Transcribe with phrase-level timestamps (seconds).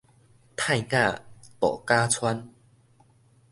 [0.03, 0.05] 泰雅
[1.59, 2.51] 渡假村